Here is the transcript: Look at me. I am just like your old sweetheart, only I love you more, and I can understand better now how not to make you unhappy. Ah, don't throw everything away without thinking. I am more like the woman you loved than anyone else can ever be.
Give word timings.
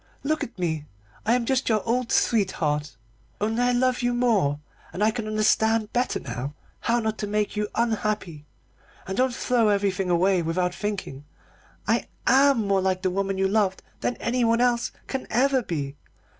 Look 0.23 0.43
at 0.43 0.57
me. 0.57 0.87
I 1.27 1.35
am 1.35 1.45
just 1.45 1.65
like 1.65 1.69
your 1.69 1.87
old 1.87 2.11
sweetheart, 2.11 2.95
only 3.39 3.61
I 3.61 3.71
love 3.71 4.01
you 4.01 4.15
more, 4.15 4.59
and 4.91 5.03
I 5.03 5.11
can 5.11 5.27
understand 5.27 5.93
better 5.93 6.19
now 6.19 6.55
how 6.79 6.99
not 6.99 7.19
to 7.19 7.27
make 7.27 7.55
you 7.55 7.67
unhappy. 7.75 8.47
Ah, 9.07 9.13
don't 9.13 9.31
throw 9.35 9.67
everything 9.69 10.09
away 10.09 10.41
without 10.41 10.73
thinking. 10.73 11.25
I 11.87 12.07
am 12.25 12.65
more 12.65 12.81
like 12.81 13.03
the 13.03 13.11
woman 13.11 13.37
you 13.37 13.47
loved 13.47 13.83
than 13.99 14.15
anyone 14.15 14.59
else 14.59 14.91
can 15.05 15.27
ever 15.29 15.61
be. 15.61 15.95